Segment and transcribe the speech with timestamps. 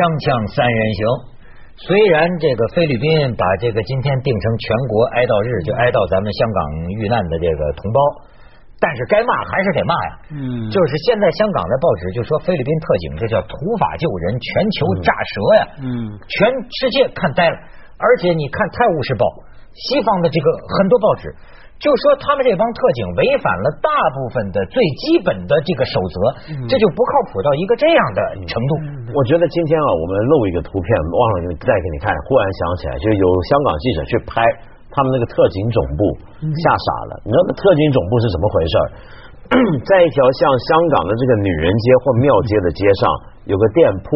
[0.00, 1.00] 锵锵三人行，
[1.76, 3.04] 虽然这个菲律宾
[3.36, 6.60] 把这个今天定成全国哀悼日，就哀悼咱们香港
[6.96, 8.00] 遇难的这个同胞，
[8.80, 10.10] 但是该骂还是得骂呀。
[10.32, 15.62] 嗯，就是现在香港的报纸就说菲律宾特警这叫土法救人，全球炸舌呀。
[15.84, 17.56] 嗯，全世界看呆了，
[18.00, 19.28] 而且你看《泰晤士报》，
[19.76, 20.48] 西方的这个
[20.80, 21.28] 很多报纸。
[21.80, 26.16] 就说他们这帮特警违反了大部分的最基本的这个守则，
[26.68, 28.72] 这就不靠谱到一个这样的程度。
[29.16, 32.12] 我觉得今天啊，我们露一个图片，忘了再给你看。
[32.28, 34.44] 忽然想起来，就有香港记者去拍
[34.92, 36.02] 他们那个特警总部，
[36.52, 37.12] 吓傻了。
[37.24, 38.74] 你知道特警总部是怎么回事？
[39.88, 43.02] 在一条像香港的这个女人街或庙街的街上，
[43.48, 44.08] 有个店铺，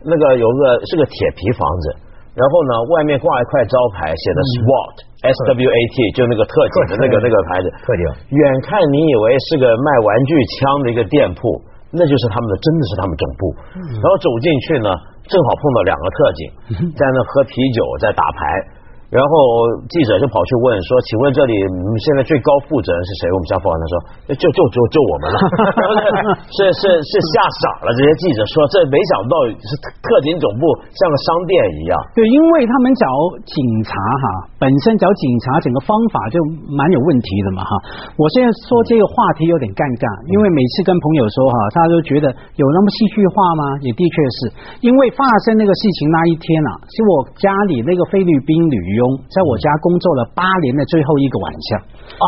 [0.00, 2.08] 那个有个是个铁皮房子。
[2.34, 4.94] 然后呢，外面挂一块招牌，写的 SWAT
[5.26, 7.66] S W A T，就那个特警的那个那个牌子。
[7.82, 8.02] 特警。
[8.30, 11.42] 远看你以为是个卖玩具枪的一个店铺，
[11.90, 13.42] 那就是他们的，真的是他们总部。
[13.98, 14.88] 然后走进去呢，
[15.26, 16.40] 正好碰到两个特警
[16.94, 18.79] 在那喝啤酒，在打牌。
[19.10, 19.30] 然后
[19.90, 21.54] 记者就跑去问说：“请问这里
[21.98, 23.94] 现在最高负责人是谁？”我们家保安他说
[24.38, 25.36] ：“就就就就我们了。
[26.46, 30.62] ”是是是吓傻了这些记者说：“这没想到是特警总部
[30.94, 31.50] 像个商店
[31.82, 33.10] 一样。”对，因为他们找
[33.50, 34.26] 警察哈，
[34.62, 36.38] 本身找警察整个方法就
[36.70, 37.72] 蛮有问题的嘛哈。
[38.14, 43.62] 我现在说这个话题有点尴尬，因为每次跟朋友说哈，大家都觉得有那么戏剧化吗？
[43.82, 44.38] 也的确是
[44.86, 48.99] 因为发生那个事情那一天啊，是我家里那个菲律宾旅游。
[49.28, 51.80] 在我家工作了八年的最后一个晚上
[52.20, 52.26] 啊，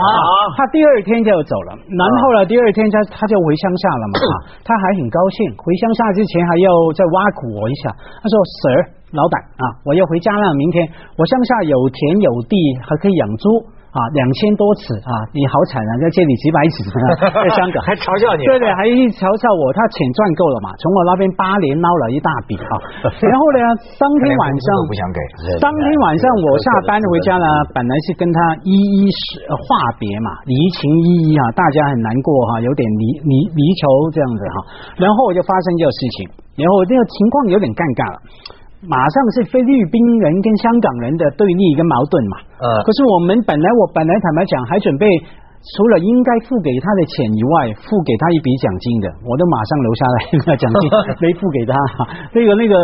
[0.56, 4.14] 他第二天就走了，然后呢，第二天他他就回乡下了嘛，
[4.64, 7.90] 他还很高兴，回乡下之前还要再挖苦我一下，
[8.22, 8.76] 他说：“Sir，
[9.12, 10.88] 老板啊，我要回家了，明天。
[11.18, 13.48] 我乡下有田有地，还可以养猪。”
[13.92, 15.12] 啊，两千多尺啊！
[15.36, 16.80] 你好惨啊，要借你几百尺
[17.28, 20.72] 在香港还嘲笑你，对对，还一嘲笑我，他钱赚够了嘛？
[20.80, 22.72] 从我那边八年捞了一大笔啊！
[23.20, 23.60] 然后呢，
[24.00, 25.20] 当天晚上不想给，
[25.60, 29.60] 当天晚上我下班回家呢，本来是跟他一一是话
[30.00, 34.56] 别嘛，离情依依啊，大家很难过哈，有点离离离愁这样子哈。
[35.04, 38.16] 然后我就发生这个事情，然后这个情况有点尴尬了。
[38.88, 45.06] 马上是菲律宾人跟香港人的对立跟矛盾嘛，呃，可是我们本来我本来坦白讲还准备。
[45.62, 50.82] 除了应该付给他的钱以外，付给他一笔奖金的，我都马上留下来那奖金
[51.22, 51.78] 没付给他，
[52.34, 52.74] 那个那个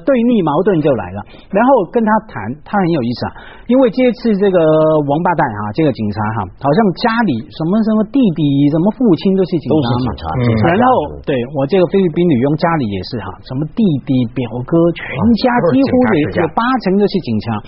[0.00, 1.20] 对立矛盾就来了。
[1.52, 3.30] 然后跟他谈，他很有意思啊，
[3.68, 4.56] 因为这次这个
[5.04, 8.40] 王八蛋啊，这个警察哈，好像家里什么什么弟弟、
[8.72, 15.04] 什么父亲都是警察嘛，然后对我这个菲律宾女佣家里也是哈，什么弟弟、表哥，全
[15.44, 17.60] 家几乎也有八成都是警察。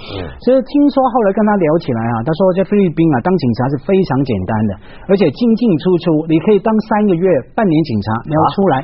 [0.49, 4.33] 所以听说后来跟他聊起来啊，他说在菲律宾啊，当警察是非常简。
[4.47, 4.73] 单的，
[5.11, 8.75] 而且进进出出，你可以当三个月、半年警察，然后出来，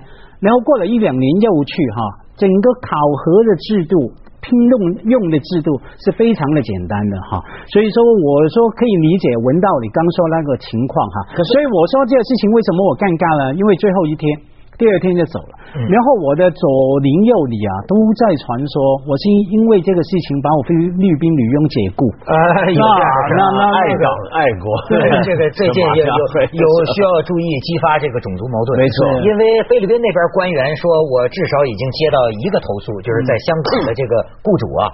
[0.42, 2.26] 然后过了一两年又去哈。
[2.36, 2.90] 整个考
[3.22, 3.94] 核的制度、
[4.42, 4.74] 聘用
[5.06, 7.38] 用的制度是非常的简单的哈。
[7.70, 11.16] 所以说，我说可以理解文道你刚说那个情况哈。
[11.38, 13.54] 所以我说这个事情为什么我尴尬了？
[13.54, 14.51] 因为最后一天。
[14.82, 16.66] 第二天就走了，然后我的左
[17.06, 18.74] 邻右里啊都在传说，
[19.06, 22.02] 我是因为这个事情把我菲律宾女佣解雇。
[22.26, 22.34] 哎
[22.66, 22.82] 呀，
[23.30, 28.82] 那那爱港爱国，对 这个最近有有需要注意激发这个种族矛盾。
[28.82, 34.90] 没错，因为菲律宾那边官员说，我至少已经接到一个投诉，就是在香港的这个雇主啊，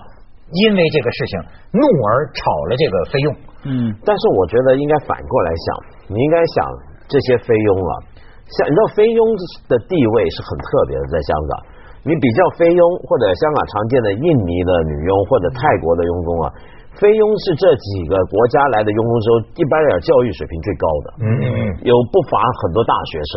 [0.52, 1.40] 因为这个事情
[1.72, 1.80] 怒
[2.12, 3.28] 而炒了这个菲佣。
[3.64, 6.60] 嗯，但是我觉得应该反过来想，你应该想
[7.08, 8.17] 这些菲佣啊。
[8.48, 9.20] 像你知道菲佣
[9.68, 11.52] 的地位是很特别的，在香港，
[12.08, 16.46] 你比较菲佣或者香港常见的印尼的女佣或者泰国的佣工啊，
[16.96, 19.28] 菲佣是这几个国家来的佣工中，
[19.60, 23.32] 一般来讲教育水平最高的，嗯嗯嗯，有不乏很多大学生。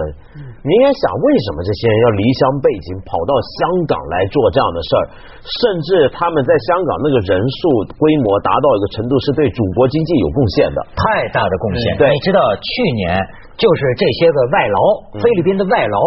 [0.63, 5.03] 你应该想，为什么这些人要离乡背井跑到香港来做这样的事儿？
[5.41, 11.97] 甚至他们在香港那个人数规模达到一个程度，是对祖国经济有贡献的，太大的贡献。
[11.97, 13.19] 对，你知道去年。
[13.57, 14.79] 就是这些个外劳，
[15.21, 15.97] 菲律宾的外劳，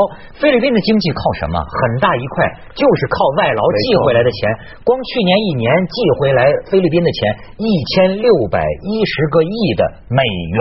[0.41, 1.57] 菲律宾的经济靠什么？
[1.61, 2.45] 很大一块
[2.75, 4.51] 就是靠外劳寄回来的钱。
[4.83, 10.19] 光去年一年寄回来菲律宾的钱一千六百一十个亿的美
[10.57, 10.61] 元。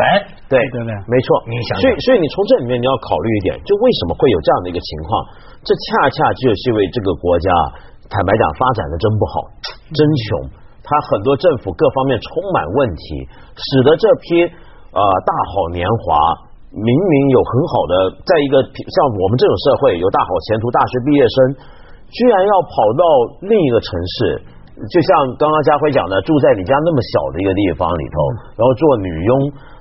[0.52, 1.28] 对对对，没错。
[1.50, 5.10] 你想，所以所以你从这里面你要考虑一点，就为什么会有这样的一个情况？
[5.66, 7.50] 这恰恰就是因为这个国家，
[8.06, 9.34] 坦白讲，发展的真不好，
[9.90, 10.62] 真穷。
[10.86, 13.26] 他很多政府各方面充满问题，
[13.56, 14.46] 使得这批
[14.94, 16.53] 呃大好年华。
[16.74, 17.94] 明明有很好的，
[18.26, 21.38] 在一个像我们这种社会有大好前途，大学毕业生
[22.10, 23.04] 居然要跑到
[23.46, 24.42] 另一个城市，
[24.90, 28.18] 就像刚刚家辉讲的，住在你家那么小的一个地方里头，
[28.58, 29.32] 然后做女佣，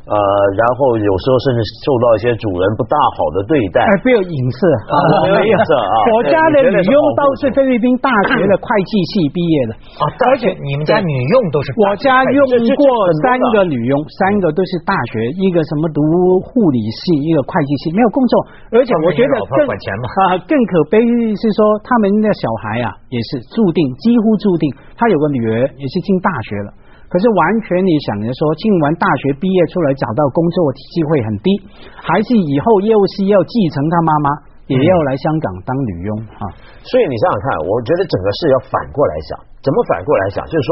[0.03, 0.17] 呃，
[0.59, 5.95] 然后有时候甚至受到一些主人不大好的对待，哎，不有隐私啊，没有隐私啊。
[6.11, 9.73] 我家的女佣都是菲律宾大学的会计系毕业的。
[10.03, 12.43] 啊，而且你们家女佣都是我家用
[12.75, 12.83] 过
[13.23, 16.03] 三个女佣，三个都是大学，一个什么读
[16.51, 18.35] 护理系，一个会计系，没有工作。
[18.75, 20.99] 而且我觉得更啊更可悲
[21.39, 24.67] 是说他们的小孩啊也是注定几乎注定，
[24.99, 26.75] 他有个女儿也是进大学了。
[27.13, 31.53] 可是完全你想着说，进完大学毕业出来找到工作机会很低，
[32.01, 34.29] 还是以后又是要继承他妈妈，
[34.65, 36.11] 也要来香港当女佣
[36.41, 36.49] 啊？
[36.81, 40.41] 所以你想想看，我觉得整个事要反过来想，怎么反过来想？
[40.49, 40.69] 就是说，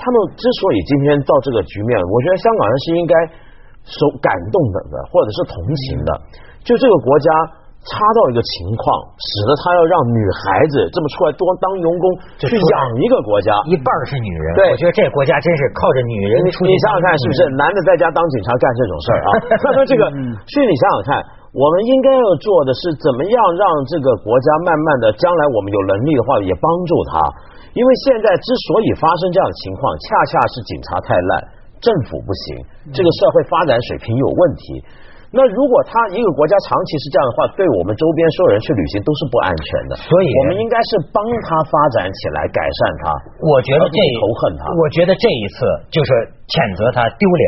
[0.00, 3.14] 他们之所以今天到这个局面，我觉得香港人是应该
[3.84, 6.10] 受感动的，或者是同情的，
[6.64, 7.28] 就这个国家。
[7.82, 8.86] 差到一个情况，
[9.18, 12.04] 使得他要让女孩子这么出来多当佣工
[12.38, 14.46] 去养一个国家，一半是女人。
[14.54, 16.46] 对，我觉得这个国家真是靠着女人。
[16.46, 19.28] 你你想想看，是不是男的在家当警察干这种事儿啊？
[19.58, 20.06] 他说这个，
[20.46, 21.10] 所以你想想看，
[21.50, 27.18] 我们应该要做的是怎么样让这个国家慢慢的，将来我们有能力的话也帮助他。
[27.74, 31.32] 因为现在之所以发生这样的情况，恰恰是警察太烂，
[31.82, 34.62] 政府不行，这个社会发展水平有问题。
[35.32, 39.96] 那如果他一个国家长期是这样的话，对我们周边所有人去旅行都是不安全的。
[39.96, 41.18] 所以，我们应该是帮
[41.48, 43.04] 他发展起来，改善他。
[43.40, 44.68] 我觉得这仇恨他。
[44.76, 45.56] 我觉得这一次
[45.88, 46.10] 就是
[46.52, 47.44] 谴责他丢脸。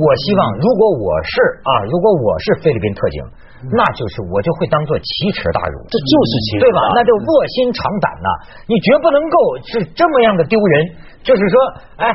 [0.00, 1.32] 我希望，如果我是
[1.68, 3.20] 啊，如果我是菲律宾特警，
[3.76, 5.76] 那就是我就会当做奇耻大辱。
[5.92, 6.80] 这就是奇耻，对吧？
[6.96, 8.28] 那就卧薪尝胆呐！
[8.64, 9.36] 你绝不能够
[9.68, 10.96] 是这么样的丢人。
[11.20, 11.54] 就是说，
[12.00, 12.08] 哎。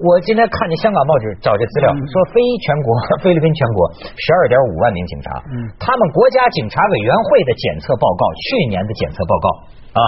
[0.00, 2.88] 我今天看见香港报纸找这资料，说非全国
[3.20, 5.28] 菲律宾全国十二点五万名警察，
[5.76, 9.46] 他们国家警察委员会的检测报告，去年的检测报告
[9.92, 10.00] 啊，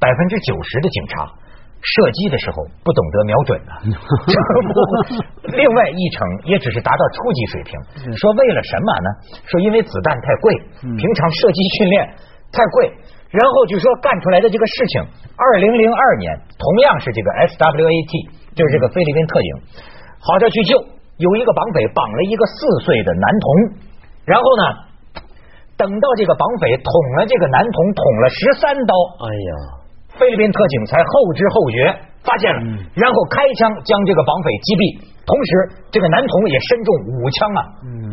[0.00, 3.72] 百分之九十的警察射击的时候不懂得瞄准 呢。
[5.52, 6.16] 另外一成
[6.48, 7.72] 也只是达到初级水平。
[8.16, 9.08] 说为了什么呢？
[9.44, 11.96] 说因为子弹太贵，平常射击训练
[12.48, 12.96] 太贵。
[13.28, 15.04] 然后就说干出来的这个事情，
[15.36, 18.45] 二零零二年同样是这个 SWAT。
[18.56, 19.48] 就是这个菲律宾特警，
[20.18, 20.80] 好着去救，
[21.20, 22.56] 有一个绑匪绑了一个四
[22.88, 23.46] 岁的男童，
[24.24, 24.64] 然后呢，
[25.76, 29.52] 等到这个绑匪捅了这个男童捅了十三刀，哎呀，
[30.16, 31.84] 菲律宾特警才后知后觉
[32.24, 32.60] 发现了，
[32.96, 34.84] 然后开枪将这个绑匪击毙，
[35.28, 35.50] 同时
[35.92, 36.88] 这个男童也身中
[37.20, 37.60] 五枪啊，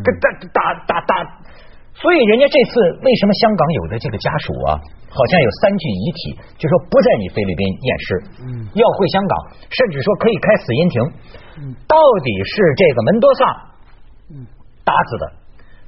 [0.03, 1.39] 这打打打打。
[1.99, 2.73] 所以人家这次
[3.05, 4.77] 为什么香港有的这个家属啊，
[5.09, 6.19] 好像有三具遗体，
[6.57, 8.07] 就说不在你菲律宾验尸，
[8.73, 9.33] 要回香港，
[9.69, 10.97] 甚至说可以开死因庭，
[11.87, 11.95] 到
[12.25, 13.41] 底是这个门多萨
[14.83, 15.25] 打死的？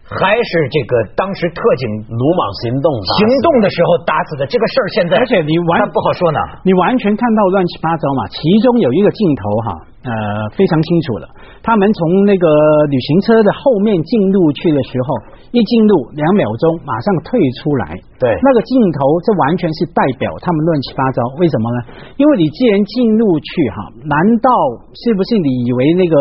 [0.06, 6.38] 还是这个当时特警鲁莽行动行动的时候打死的这个事儿，现在而且你完不好说呢。
[6.62, 8.30] 你完全看到乱七八糟嘛？
[8.30, 9.70] 其中有一个镜头哈，
[10.06, 10.14] 呃，
[10.54, 11.26] 非常清楚了。
[11.66, 12.46] 他们从那个
[12.94, 15.10] 旅行车的后面进入去的时候，
[15.50, 17.98] 一进入两秒钟马上退出来。
[18.22, 21.26] 对，那个镜头这完全是代表他们乱七八糟。
[21.42, 21.78] 为什么呢？
[22.22, 24.16] 因为你既然进入去哈，难
[24.46, 24.50] 道
[24.94, 26.16] 是不是你以为那个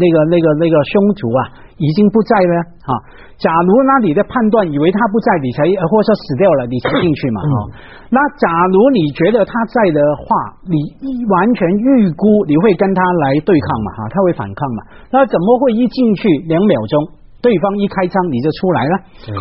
[0.00, 1.40] 那个那个那个凶徒啊？
[1.80, 2.54] 已经不在了
[2.84, 2.92] 哈。
[3.40, 7.54] 假如那你的判断以为他不在，你才或者说死掉了，你才进去嘛哈。
[8.12, 10.28] 那假如你觉得他在的话，
[10.68, 10.76] 你
[11.24, 14.80] 完全预估你会跟他来对抗嘛哈，他会反抗嘛。
[15.08, 17.19] 那怎么会一进去两秒钟？
[17.40, 18.94] 对方一开枪你就出来了，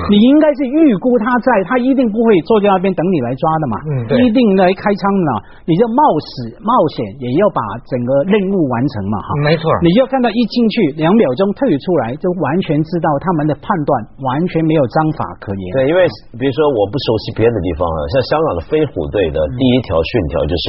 [0.10, 3.92] 你应该是预估他在，他一定不会坐在那边等你来抓的嘛，嗯
[4.24, 5.32] 一定来开枪呢，
[5.68, 6.30] 你就冒死
[6.64, 13.92] 冒险也要把整个任务完成嘛哈，没错，你就看到一进去两秒钟退出来，就完全知道他们的判断
[14.24, 15.64] 完全没有章法可言。
[15.76, 16.08] 对，因为
[16.40, 20.66] 比如说我不熟悉别的地方啊，像香港的飞虎队的第一条训条就是。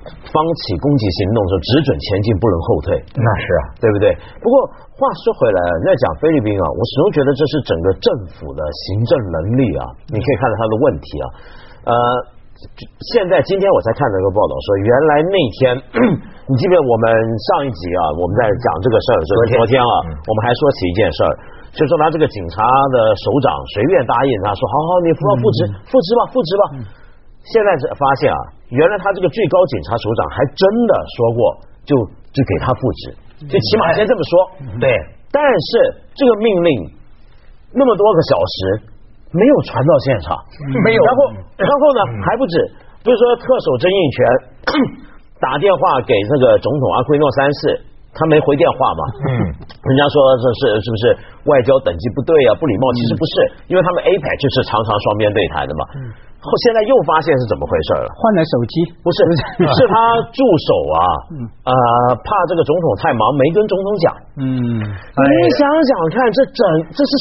[0.00, 2.96] 方起攻击行动的时候，只准前进，不能后退。
[3.20, 4.08] 那是啊，对不对？
[4.40, 4.54] 不过
[4.96, 9.84] 话说回来，在讲菲律宾啊，我始终觉得这是整个政府的行政能力啊。
[10.08, 11.26] 你可以看到他的问题啊。
[11.84, 11.92] 呃，
[13.12, 15.60] 现在今天我才看到一个报道说，原来那天
[16.48, 17.04] 你记得我们
[17.52, 21.32] 上一集啊，我们在讲这个事儿，是昨天啊，我们还说起一件事儿，
[21.76, 22.64] 就说他这个警察
[22.96, 26.64] 的首长随便答应他说，好好，你付复职，复职吧，复职吧。
[27.44, 31.40] 现在是发现啊，原来他这个最高警察首长还真的说过，
[31.88, 31.92] 就
[32.30, 33.02] 就给他复职，
[33.48, 34.32] 就起码先这么说。
[34.78, 34.86] 对，
[35.32, 35.70] 但是
[36.14, 36.70] 这个命令
[37.72, 38.56] 那么多个小时
[39.32, 40.36] 没有传到现场，
[40.84, 41.00] 没有。
[41.02, 41.18] 然后
[41.56, 42.54] 然后呢还不止，
[43.02, 44.18] 比如说特首曾荫权
[45.40, 47.80] 打电话给那个总统阿奎诺三世，
[48.12, 49.02] 他没回电话嘛？
[49.24, 49.30] 嗯，
[49.88, 51.02] 人家说这是是不是
[51.48, 52.92] 外交等级不对啊，不礼貌？
[52.92, 53.32] 其实不是，
[53.72, 55.82] 因为他们 APEC 就是常常双边对谈的嘛。
[56.40, 58.08] 后现在又发现是怎么回事了？
[58.16, 59.18] 换了手机，不是，
[59.76, 59.94] 是他
[60.32, 60.98] 助手啊，
[61.68, 61.74] 呃，
[62.24, 64.04] 怕这个总统太忙，没跟总统讲。
[64.40, 66.60] 嗯，你想想看，这整
[66.96, 67.12] 这是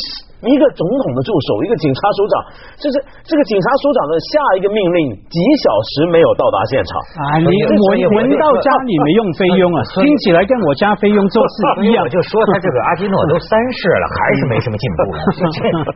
[0.47, 2.33] 一个总统的助手，一个警察首长，
[2.79, 2.95] 这是
[3.27, 7.43] 这个警察首长的下一个命令，几小时没有到达现场啊！
[7.43, 7.51] 你
[7.91, 12.07] 闻闻到家里没用菲佣啊， 听起来跟我家菲佣做事一样。
[12.07, 15.11] 我就说他这个阿基诺都三世了，还是没什么进步。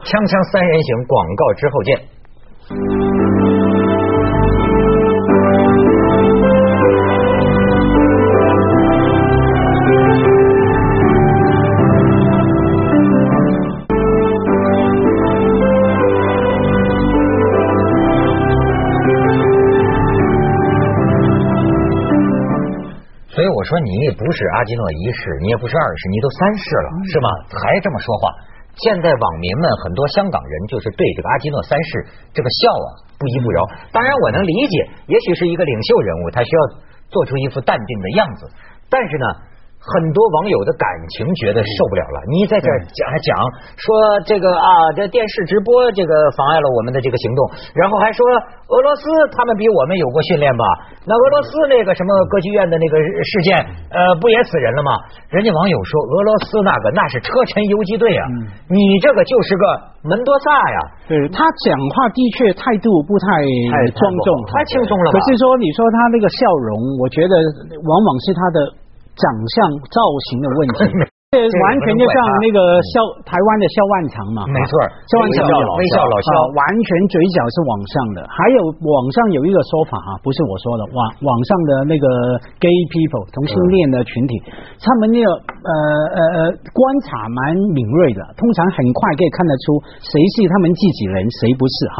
[0.03, 1.91] 锵锵三人行，广告之后见。
[23.63, 27.29] 我说，你也不是阿基诺一世，你也不是二世，你都三世了，是吗？
[27.63, 28.27] 还这么说话？
[28.75, 32.03] 现在网民们很多香港人就是对这个阿基诺三世
[32.35, 33.63] 这个笑啊不依不饶。
[33.95, 34.75] 当然我能理解，
[35.07, 36.61] 也许是一个领袖人物，他需要
[37.07, 38.51] 做出一副淡定的样子。
[38.91, 39.27] 但是呢。
[39.83, 43.35] 很多网友的感情觉得受不了了，你在这讲还讲
[43.75, 43.83] 说
[44.23, 47.39] 这个啊，这电视直播这个妨碍了我们的这个行动，
[47.75, 48.23] 然后还说
[48.71, 49.03] 俄罗斯
[49.35, 50.63] 他们比我们有过训练吧？
[51.03, 53.59] 那俄罗斯那个什么歌剧院的那个事件，
[53.91, 54.95] 呃，不也死人了吗？
[55.27, 58.23] 人家网友说俄罗斯那个那是车臣游击队啊，
[58.71, 59.63] 你这个就是个
[60.07, 60.79] 门多萨呀。
[61.11, 63.27] 对他讲话的确态度不太
[63.91, 65.11] 庄重，太轻松了。
[65.11, 67.35] 可是说你说他那个笑容，我觉得
[67.83, 68.79] 往往是他的。
[69.15, 69.55] 长相
[69.89, 69.97] 造
[70.29, 70.77] 型的问题。
[71.33, 72.15] 这完全就像
[72.45, 74.73] 那个肖台湾的肖万长嘛，没错，
[75.09, 78.21] 肖万长微笑老笑，完全嘴角是往上的。
[78.29, 82.05] 还有网上有一个说法啊，不是我说的，网网上的那个
[82.61, 84.45] gay people 同性恋的群体，
[84.77, 85.71] 他们那个呃
[86.13, 86.37] 呃呃
[86.69, 91.97] 观察蛮敏锐的，通常很快可以看得出谁是他们自己人，谁不是哈。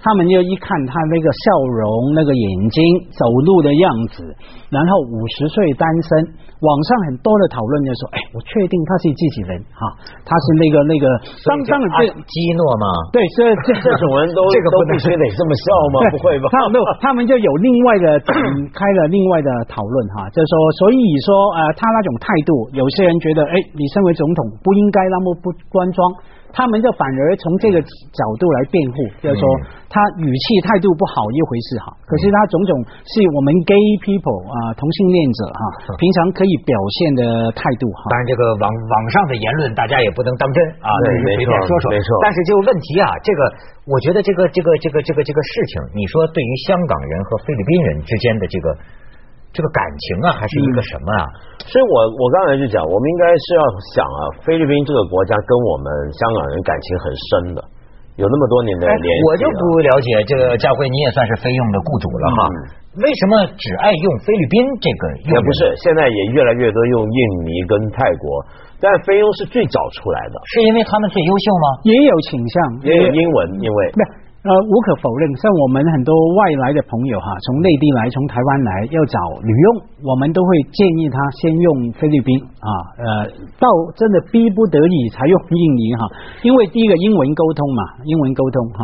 [0.00, 2.80] 他们就一看他那个笑容、那个眼睛、
[3.12, 3.84] 走路的样
[4.16, 4.24] 子，
[4.72, 6.32] 然后五十岁单身，
[6.64, 8.70] 网上很多的讨论就说，哎，我确。
[8.70, 9.82] 定他是自己人哈，
[10.22, 11.10] 他是那个那个
[11.42, 12.86] 当当然这基诺嘛？
[13.10, 15.98] 对， 这这这种人都这个都必须得这么笑吗？
[16.14, 16.46] 不会吧？
[17.02, 18.30] 他们就有另外的展
[18.70, 26.38] 开了另外的讨论哈，就是说，所以说呃，他那种态度，有些人觉得，哎，你身为总统不应该那么不端庄。
[26.50, 29.46] 他们就反而从这个角度来辩护，就是说
[29.86, 32.74] 他语气态度不好一回事哈，可是他种种
[33.06, 37.22] 是我们 gay people 啊同性恋者哈平常可以表现的
[37.54, 38.10] 态度哈。
[38.10, 41.94] 当然，这个网网上的言论大家也不能当真啊，随便说说。
[41.94, 42.18] 没错。
[42.18, 43.40] 但是就问题啊，这个
[43.86, 48.74] 我觉得这个这个这个这个这个事情，你说对于香港人和菲律宾人之间的这个。
[49.50, 51.22] 这个感情啊，还是一个什么啊？
[51.66, 53.62] 所以我我刚才就讲，我们应该是要
[53.94, 57.58] 想啊，菲律宾这个国家跟我们香港人感情很深的，
[58.14, 59.20] 有那么多年的联系。
[59.26, 62.38] 我就不了解这个佳慧，你也算是菲佣的雇主了哈。
[63.02, 65.02] 为什么只爱用菲律宾这个？
[65.30, 68.26] 也不是，现在也越来越多用印尼跟泰国，
[68.78, 71.66] 但菲佣是最早出来的，是因为他们最优秀吗？
[71.90, 72.54] 也有倾向，
[72.86, 73.78] 也有英文，因为。
[74.40, 79.68] 呃，无可否认，像我们很多外来的朋友哈，从内地来，从台湾来要找旅用，
[80.00, 83.04] 我们都会建议他先用菲律宾啊，呃，
[83.60, 83.68] 到
[84.00, 86.08] 真的逼不得已才用印尼哈，
[86.40, 88.80] 因为第一个英文沟通嘛，英文沟通哈，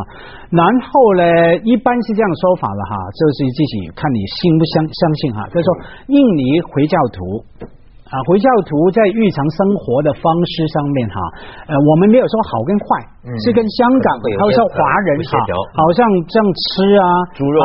[0.52, 1.24] 然后呢，
[1.64, 5.70] 一般是这样说法了哈，就是自己看你信不相相信哈，就是说
[6.12, 7.40] 印尼回教徒。
[8.06, 11.18] 啊，回教徒在日常生活的方式上面哈，
[11.66, 12.86] 呃，我们没有说好跟坏，
[13.42, 15.34] 是跟香港，还有说华人哈，
[15.74, 17.02] 好像这样吃啊，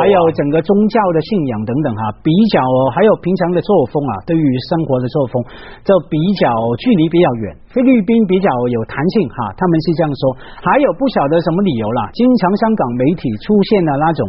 [0.02, 2.58] 还有整个宗教的信仰等等哈，比较
[2.90, 5.38] 还有平常的作风啊，对于生活的作风，
[5.86, 6.50] 就比较
[6.82, 7.54] 距离比较远。
[7.70, 10.22] 菲律宾比较有弹性哈，他们是这样说，
[10.58, 14.26] 还有不晓得什么理由啦，经常香港媒体出现的那种。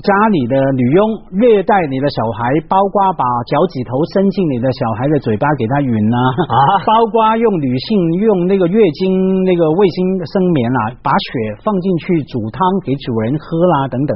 [0.00, 1.00] 家里的女佣
[1.36, 6.16] 虐待你的小孩，包括把脚趾头伸进你的小孩的嘴巴给他吮呐，
[6.48, 6.56] 啊，
[6.88, 7.88] 包括用女性
[8.24, 11.30] 用那个月经那个卫星生棉啊，把血
[11.60, 13.44] 放进去煮汤给主人喝
[13.76, 14.12] 啦等等。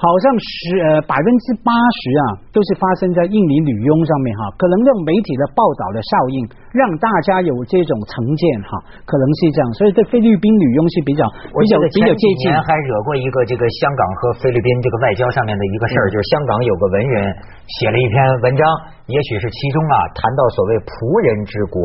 [0.00, 2.24] 好像十呃百分之八十啊，
[2.56, 6.36] 都是发生在印尼女佣上面哈，可能用媒体的报道的效应，
[6.72, 12.48] 让大家有这种成见哈，可能是这样，所以对菲律宾女佣是比较比较比较接近。
[12.64, 17.36] 还惹过一个这个香港和菲律宾这个外交上面的一个事儿，就是香港有个文人
[17.68, 18.64] 写了一篇文章，
[19.10, 20.94] 也许是其中啊谈到所谓仆
[21.26, 21.76] 人之国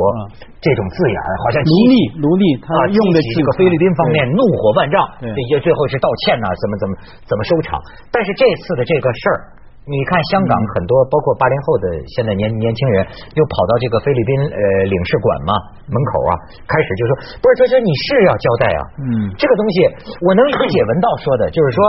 [0.61, 5.01] 这种字眼，好像奴隶奴隶他用的这个菲律宾方面怒火万丈，
[5.33, 6.91] 这些最后是道歉呐，怎么怎么
[7.25, 7.81] 怎么收场。
[8.13, 9.37] 但是这次的这个事儿，
[9.85, 11.85] 你看香港很多，包括八零后的
[12.17, 13.05] 现在年年轻人，
[13.37, 15.51] 又跑到这个菲律宾呃领事馆嘛
[15.85, 16.31] 门口啊，
[16.65, 19.77] 开始就说，不是，这这你是要交代啊，嗯，这个东西
[20.25, 21.79] 我能理解文道说的，就是说，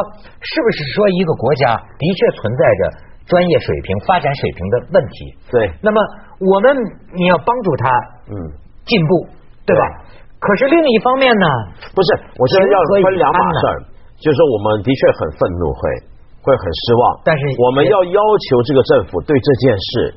[0.45, 2.81] 是不是说一个国家的确存在着
[3.27, 5.17] 专业水平、发展水平的问题？
[5.51, 5.99] 对，那么
[6.41, 6.73] 我们
[7.13, 7.85] 你要帮助他，
[8.31, 8.35] 嗯，
[8.87, 9.27] 进步，
[9.67, 9.83] 对吧？
[10.39, 11.47] 可是另一方面呢，
[11.95, 13.77] 不是，我觉得要分两码事儿，
[14.23, 15.81] 就是说我们的确很愤怒会。
[16.47, 20.15] 会很失望，但是我们要要求这个政府对这件事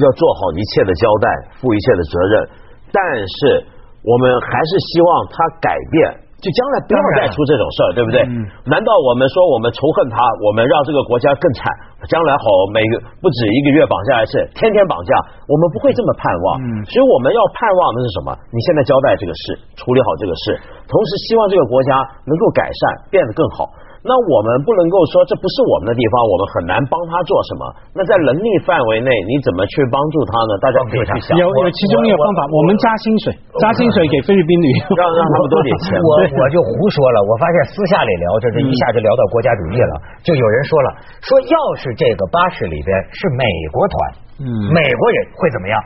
[0.00, 1.28] 要做好一切的交代，
[1.60, 2.48] 负一切的责任。
[2.88, 2.96] 但
[3.28, 3.60] 是
[4.00, 8.22] 我们还是希望他改变，就将来不要再出这种事儿，对不对？
[8.70, 10.14] 难道我们说我们仇恨他，
[10.46, 11.66] 我们让这个国家更惨，
[12.06, 15.10] 将来好每个不止一个月绑架一次，天天绑架，
[15.50, 16.46] 我们不会这么盼望。
[16.86, 18.30] 所以我们要盼望的是什么？
[18.54, 20.54] 你现在交代这个事，处理好这个事，
[20.86, 23.66] 同时希望这个国家能够改善，变得更好。
[24.06, 27.62] 那我们不能够说这不是我们的地方，我们很难帮他做什么。
[27.90, 30.52] 那在能力范围内，你怎么去帮助他呢？
[30.62, 31.34] 大家可以去想。
[31.34, 35.98] 有有其中一个方法，我们加薪水，加薪水给菲律宾旅游，让让他们多点钱。
[35.98, 37.18] 我我就胡说了。
[37.26, 39.94] 我发现私下里聊，这这一下就聊到国家主义了。
[40.22, 40.88] 就有人说了，
[41.26, 43.42] 说要是这个巴士里边是美
[43.74, 43.96] 国团，
[44.40, 45.76] 嗯，美国人会怎么样？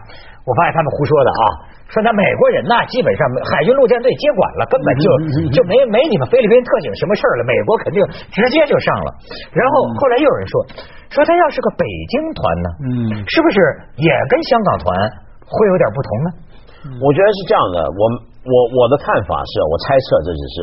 [0.46, 1.44] 我发现他们胡说的啊。
[1.90, 5.06] 说那美国人那基本上海军陆战队接管了，根本就
[5.50, 7.42] 就没没你们菲律宾特警什么事儿了。
[7.42, 7.98] 美国肯定
[8.30, 9.10] 直接就上了。
[9.50, 10.54] 然后后来又有人说，
[11.10, 11.82] 说他要是个北
[12.14, 12.90] 京团呢，嗯，
[13.26, 13.58] 是不是
[13.98, 14.86] 也跟香港团
[15.42, 16.28] 会有点不同呢？
[17.02, 17.76] 我觉得是这样的。
[17.90, 18.02] 我
[18.46, 20.56] 我我的看法是我猜测这只是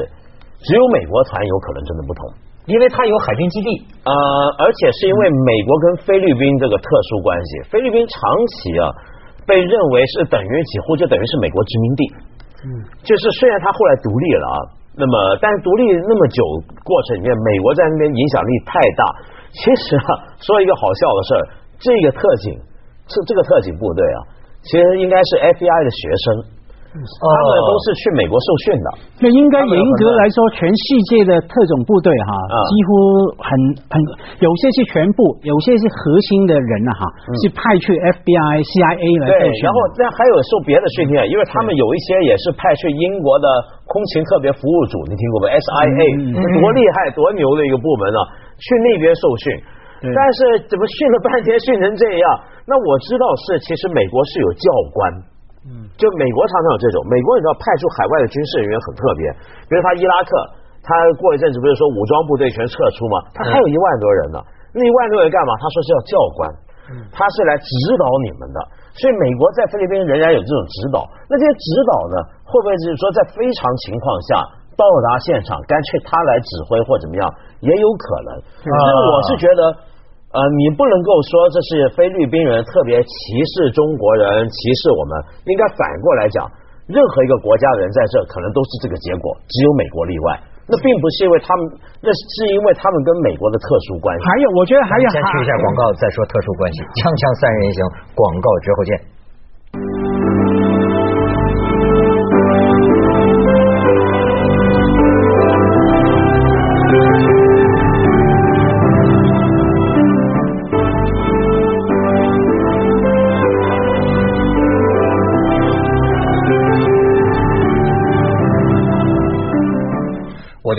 [0.63, 2.21] 只有美国团有可能真的不同，
[2.67, 3.69] 因为他有海军基地
[4.03, 4.11] 呃，
[4.59, 8.91] 而且是因为美国跟菲律宾这个特殊关系，菲律宾长期啊。
[9.47, 12.01] 被认为是等于几乎就等于是美国殖民地，
[12.67, 12.67] 嗯，
[12.99, 14.57] 就是虽然他后来独立了啊，
[14.91, 16.43] 那么但是独立那么久
[16.83, 19.03] 过程里面，美国在那边影响力太大。
[19.55, 21.41] 其实啊，说一个好笑的事儿，
[21.79, 22.59] 这个特警，
[23.07, 24.19] 这这个特警部队啊，
[24.67, 26.56] 其实应该是 FBI 的学生。
[26.95, 28.87] 他们都是去美国受训的。
[29.21, 32.31] 那应该严格来说，全世界的特种部队哈，
[32.69, 32.89] 几乎
[33.37, 33.49] 很
[33.91, 33.95] 很
[34.39, 37.03] 有些是全部，有些是核心的人呢哈，
[37.43, 39.59] 是派去 FBI、CIA 来受训。
[39.61, 43.45] 然后那还有受别的训练，因为他们有一些也是派去英国的
[43.85, 46.01] 空勤特别服务组，你听过没？SIA
[46.33, 48.19] 多厉害、多牛的一个部门啊，
[48.57, 49.45] 去那边受训。
[50.01, 52.25] 但是怎么训了半天训成这样？
[52.69, 55.36] 那我知道是，其实美国是有教官。
[55.99, 59.27] 就美国常常有这种，美国你知道派出海外的军事人员很特别，
[59.67, 60.31] 比如他伊拉克，
[60.79, 63.15] 他过一阵子不是说武装部队全撤出吗？
[63.35, 64.39] 他还有一万多人呢，
[64.71, 65.51] 那一万多人干嘛？
[65.59, 66.39] 他说是要教官，
[67.11, 68.57] 他是来指导你们的。
[68.95, 72.15] 所以美国在菲律宾仍然有这种指导，那这些指导呢，
[72.47, 74.39] 会不会就是说在非常情况下
[74.77, 77.23] 到达现场，干脆他来指挥或怎么样，
[77.59, 78.29] 也有可能。
[78.63, 79.61] 所以我是觉得。
[80.27, 83.09] 呃，你不能够说这是菲律宾人特别歧
[83.55, 85.11] 视中国人，歧视我们，
[85.47, 86.43] 应该反过来讲，
[86.87, 90.39] 任何一个国家的人在这可能都是这个结果，只有美国例外。
[90.67, 94.27] 那并不是因为他们，那是因为他们跟美国的特殊关系。
[94.27, 96.83] 还有，我觉得还有，先去一下广告，再说特殊关系。
[96.99, 97.79] 锵锵三人行，
[98.11, 98.91] 广告之后见。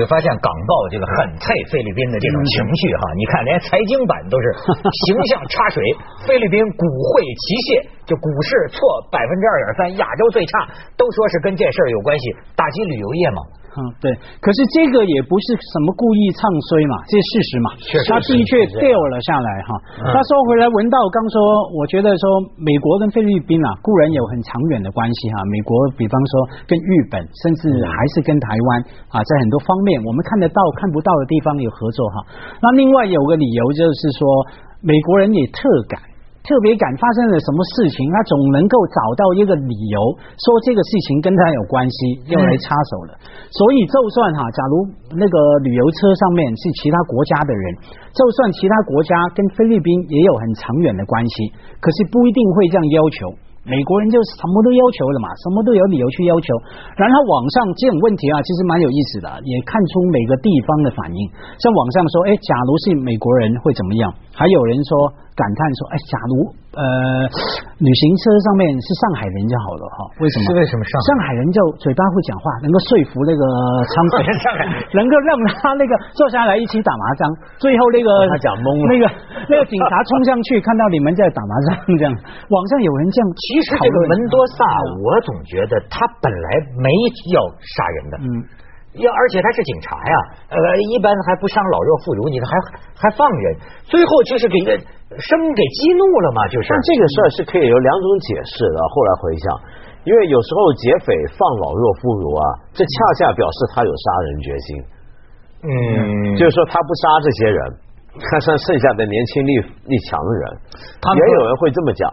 [0.09, 4.47] 发现港报这个很配菲律宾的这种情绪哈，你看连财经版都是
[5.05, 5.85] 形象插水，
[6.27, 7.69] 菲律宾股汇齐泄，
[8.09, 8.81] 就股市错
[9.13, 10.67] 百分之二点三，亚洲最差，
[10.97, 12.25] 都说是跟这事儿有关系，
[12.69, 13.41] 打击旅游业嘛。
[13.73, 14.11] 嗯，对，
[14.43, 17.69] 可是这个也不是什么故意唱衰嘛，这是事实嘛。
[18.11, 19.71] 他的确掉了下来哈。
[20.13, 21.39] 他说回来，文道刚说，
[21.73, 22.25] 我觉得说
[22.61, 25.41] 美国跟菲律宾啊，固然有很长远的关系哈。
[25.49, 26.33] 美国比方说
[26.69, 28.69] 跟日本，甚至还是跟台湾
[29.15, 32.17] 啊，在很多方面我们看得到看不到的地方有合作哈。
[32.61, 34.27] 那另外有个理由就是说，
[34.85, 35.97] 美国人也特感。
[36.49, 40.01] 特别感发生了什么事情，他总能够找到一个理由，
[40.41, 43.13] 说这个事情跟他有关系，又来插手了。
[43.53, 44.75] 所以，就算哈，假如
[45.13, 47.65] 那个旅游车上面是其他国家的人，
[48.17, 51.53] 就算其他国家跟菲律宾也有很长远的关系，
[51.85, 53.48] 可是不一定会这样要求。
[53.69, 56.49] 美国人就什么都要求了嘛，什么都有理由去要求。
[56.97, 61.21] 然后网上这种问题啊，其实蛮有意思的，也看出每个地方的反应。
[61.61, 64.09] 像网上说，哎，假如是美国人会怎么样？
[64.33, 65.13] 还有人说。
[65.39, 66.83] 感叹说：“哎，假如呃
[67.81, 69.99] 旅行车上面是上海人就好了哈？
[70.21, 70.45] 为什么？
[70.45, 73.43] 是为什么上上海人就嘴巴会讲话，能够说服那个
[73.89, 77.23] 仓鬼， 上海能够让他那个坐下来一起打麻将，
[77.57, 78.85] 最后那个他讲懵了。
[78.93, 79.05] 那个
[79.49, 82.13] 那个警察冲上去看到你们在打麻将，这样。
[82.13, 84.61] 网上有人这样其实这个门多萨，
[85.01, 86.89] 我总觉得他本来没
[87.33, 88.27] 要杀人的，嗯，
[88.99, 90.15] 要而且他是警察呀，
[90.51, 90.57] 呃，
[90.91, 92.51] 一般还不伤老弱妇孺，你还
[92.99, 93.45] 还放人，
[93.87, 94.59] 最后就是给
[95.17, 96.67] 生给激怒了嘛，就是。
[96.69, 98.77] 但这个事儿是可以有两种解释的。
[98.91, 99.47] 后来回想，
[100.05, 102.43] 因为有时候劫匪放老弱妇孺啊，
[102.77, 104.69] 这恰恰表示他有杀人决心。
[105.63, 107.59] 嗯，就是说他不杀这些人，
[108.19, 109.53] 看上剩下的年轻力
[109.91, 110.45] 力强的人，
[111.03, 112.05] 他们也有人会这么讲。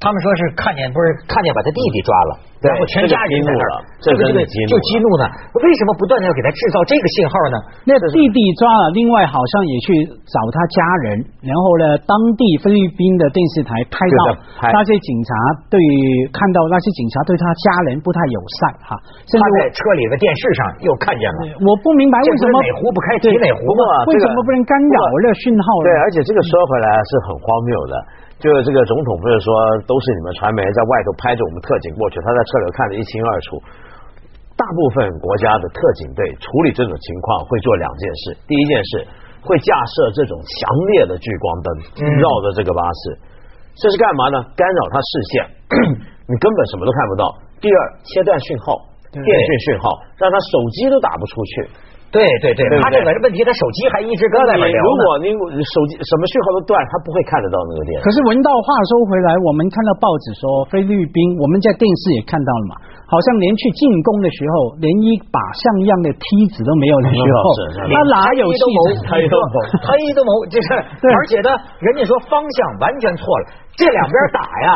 [0.00, 5.24] 他们说是看见不是看见把他弟弟抓了，对然后全家人在那儿，这个激怒了这这个真的激怒了就激怒呢。
[5.60, 7.56] 为什么不断的要给他制造这个信号呢？
[7.84, 9.88] 那弟弟抓了，另外好像也去
[10.24, 14.20] 找他家人，然后呢，当地菲律宾的电视台拍到
[14.56, 15.30] 拍那些警察
[15.68, 15.76] 对
[16.32, 18.96] 看到那些警察对他家人不太友善哈，
[19.28, 24.08] 甚他在车里的电视上又看见了，我我不明白为什么哪壶不开提哪壶嘛？
[24.08, 25.90] 为什么不能干扰那讯号呢？
[25.90, 27.92] 对，而且这个说回来是很荒谬的。
[28.44, 29.48] 就是这个总统不是说
[29.88, 33.56] 都是你们传媒在外头拍着我们特警过去，他在车里看得一清二楚。
[34.52, 38.90] 大部分国家的特警队处理这种情况会做两件事，第一件事
[39.40, 40.60] 会架设这种强
[40.92, 41.68] 烈的聚光灯
[42.20, 43.16] 绕着这个巴士，
[43.80, 44.36] 这是干嘛呢？
[44.52, 45.32] 干扰他视线，
[46.28, 47.32] 你根本什么都看不到。
[47.64, 48.76] 第二，切断讯号，
[49.08, 49.88] 电讯讯号，
[50.20, 51.52] 让他手机都打不出去。
[52.14, 54.78] 对对对对对他这个问题，他手机还一直搁在那聊。
[54.86, 55.26] 如果你
[55.66, 58.06] 手机什么讯号都断，他不会看得到那个电视。
[58.06, 62.74] 可是文道话说回来，我们看到报纸说菲律宾，我们在电视也看到了嘛，
[63.10, 66.22] 好像连去进攻的时候，连一把像样的梯
[66.54, 67.42] 子都没有的时候
[67.90, 68.62] 他哪有气？
[69.10, 69.50] 他一都谋
[69.82, 70.68] 他一都谋， 这是
[71.02, 71.50] 而且呢，
[71.82, 74.70] 人家说方向完全错了，这两边打呀。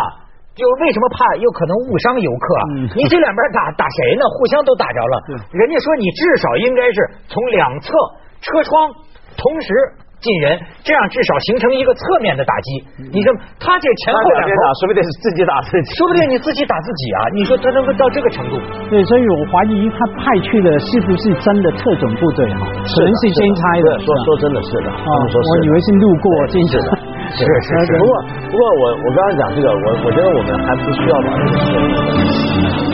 [0.59, 2.65] 就为什么怕有可能误伤游客啊？
[2.99, 4.27] 你这两边打打谁呢？
[4.35, 5.15] 互相都打着了。
[5.55, 6.99] 人家说你至少应该是
[7.31, 7.95] 从两侧
[8.43, 8.91] 车窗
[9.39, 9.71] 同时
[10.19, 12.83] 进人，这样至少形成一个侧面的打击。
[13.15, 13.31] 你说
[13.63, 15.95] 他这前后两边打，说不定是自己打自己。
[15.95, 17.19] 说不定你自己打自己啊！
[17.39, 18.59] 你说他能够到这个程度？
[18.91, 22.67] 对，所以我怀疑他派去的是不是真的特种部队哈？
[22.67, 23.95] 可能是先差的。
[24.03, 27.08] 说说真的是的，他哦们说，是的我以为是路过进去的。
[27.37, 27.91] 是是是。
[27.99, 28.13] 不过
[28.51, 32.88] 不过我我刚才讲这个，我我觉得我们还不需要把这个事